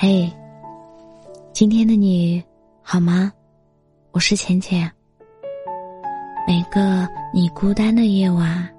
[0.00, 0.32] 嘿，
[1.52, 2.40] 今天的你
[2.82, 3.32] 好吗？
[4.12, 4.88] 我是浅浅。
[6.46, 8.72] 每个你孤单的夜晚，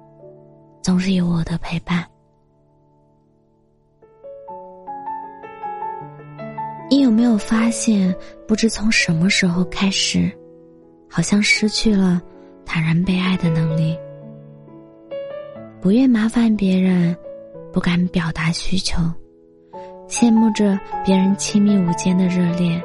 [0.80, 2.08] 总是有我的陪伴。
[6.88, 8.16] 你有没有发现，
[8.48, 10.32] 不知从什么时候开始，
[11.06, 12.18] 好像失去了
[12.64, 13.94] 坦然被爱的能力，
[15.82, 17.14] 不愿麻烦别人，
[17.70, 18.96] 不敢表达需求。
[20.10, 22.82] 羡慕着别人亲密无间的热恋，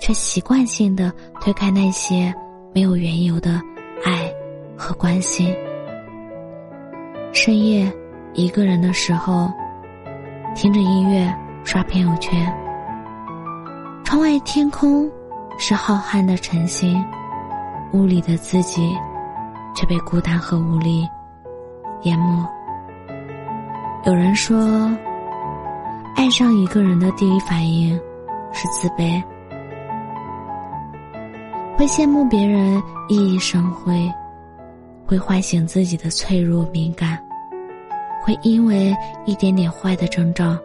[0.00, 2.34] 却习惯性的推开那些
[2.74, 3.60] 没有缘由的
[4.02, 4.32] 爱
[4.74, 5.54] 和关心。
[7.34, 7.92] 深夜
[8.32, 9.52] 一个人的时候，
[10.54, 11.30] 听着音乐
[11.62, 12.50] 刷朋友圈，
[14.02, 15.06] 窗外天空
[15.58, 17.04] 是浩瀚的晨星，
[17.92, 18.96] 屋里的自己
[19.76, 21.06] 却被孤单和无力
[22.04, 22.46] 淹没。
[24.04, 24.90] 有人说。
[26.18, 27.94] 爱上一个人的第一反应
[28.52, 29.22] 是自卑，
[31.76, 34.12] 会羡慕别人熠熠生辉，
[35.06, 37.16] 会唤醒自己的脆弱敏感，
[38.20, 38.92] 会因为
[39.26, 40.58] 一点点坏的征兆，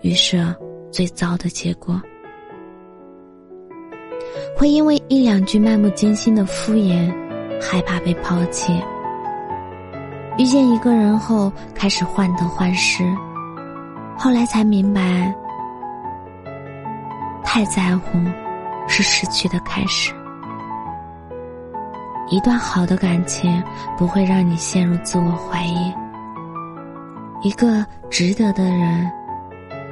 [0.00, 0.38] 预设
[0.90, 2.00] 最糟的结果，
[4.56, 7.12] 会因为一两句漫不经心的敷衍，
[7.60, 8.72] 害怕被抛弃。
[10.38, 13.04] 遇见一个人后，开始患得患失。
[14.18, 15.32] 后来才明白，
[17.44, 18.18] 太在乎
[18.88, 20.12] 是失去的开始。
[22.28, 23.62] 一段好的感情
[23.96, 25.94] 不会让你陷入自我怀疑。
[27.42, 29.08] 一个值得的人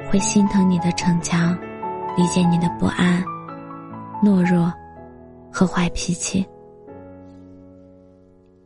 [0.09, 1.57] 会心疼你的逞强，
[2.17, 3.23] 理解你的不安、
[4.21, 4.73] 懦弱
[5.49, 6.45] 和坏脾气。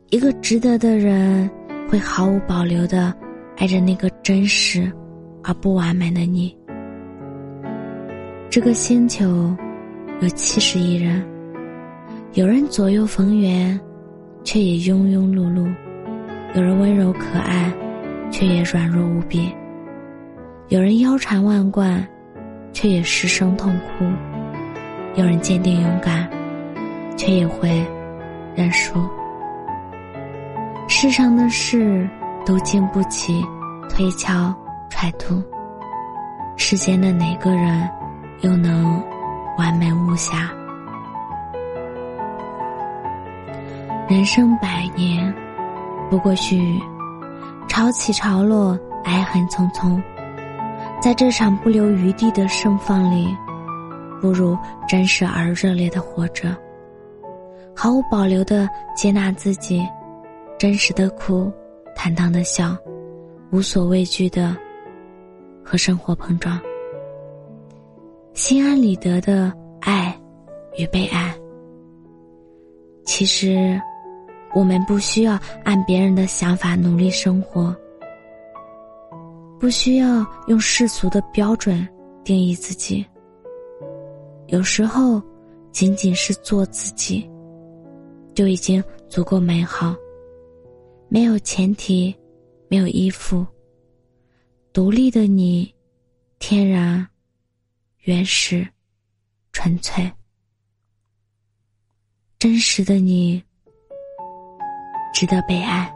[0.08, 1.48] 一个值得的人
[1.88, 3.14] 会毫无保留的
[3.56, 4.92] 爱着那个真实。
[5.42, 6.54] 而不完美的你，
[8.50, 9.24] 这个星球
[10.20, 11.24] 有七十亿人，
[12.34, 13.78] 有人左右逢源，
[14.44, 15.66] 却也庸庸碌碌；
[16.54, 17.72] 有人温柔可爱，
[18.30, 19.50] 却也软弱无比；
[20.68, 22.06] 有人腰缠万贯，
[22.72, 24.04] 却也失声痛哭；
[25.14, 26.28] 有人坚定勇敢，
[27.16, 27.84] 却也会
[28.54, 29.00] 认输。
[30.86, 32.06] 世上的事
[32.44, 33.42] 都经不起
[33.88, 34.54] 推敲。
[34.90, 35.42] 揣度，
[36.56, 37.88] 世间的哪个人
[38.42, 39.02] 又能
[39.56, 40.50] 完美无瑕？
[44.06, 45.32] 人生百年，
[46.10, 46.82] 不过须臾，
[47.68, 49.98] 潮起潮落，爱恨匆匆。
[51.00, 53.34] 在这场不留余地的盛放里，
[54.20, 56.54] 不如真实而热烈的活着，
[57.74, 59.82] 毫无保留的接纳自己，
[60.58, 61.50] 真实的哭，
[61.94, 62.76] 坦荡的笑，
[63.50, 64.54] 无所畏惧的。
[65.70, 66.60] 和生活碰撞，
[68.34, 70.20] 心安理得的爱
[70.76, 71.32] 与被爱。
[73.04, 73.80] 其实，
[74.52, 77.72] 我们不需要按别人的想法努力生活，
[79.60, 81.86] 不需要用世俗的标准
[82.24, 83.06] 定义自己。
[84.48, 85.22] 有时候，
[85.70, 87.30] 仅仅是做自己，
[88.34, 89.94] 就已经足够美好。
[91.08, 92.12] 没有前提，
[92.66, 93.46] 没有依附。
[94.72, 95.74] 独立的你，
[96.38, 97.04] 天然、
[98.02, 98.64] 原始、
[99.50, 100.08] 纯粹、
[102.38, 103.42] 真实的你，
[105.12, 105.92] 值得被爱。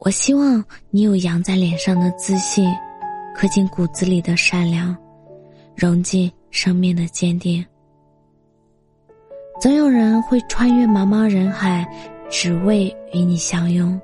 [0.00, 2.70] 我希望你有扬在脸上的自信，
[3.34, 4.94] 刻进骨子里的善良，
[5.74, 7.64] 融进生命的坚定。
[9.58, 11.88] 总有人会穿越茫茫人海，
[12.30, 13.98] 只为与你相拥。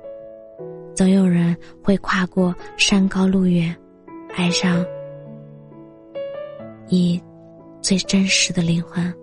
[0.97, 3.73] 总有人会跨过山高路远，
[4.35, 4.83] 爱上
[6.87, 7.21] 你
[7.83, 9.13] 最真实的灵魂。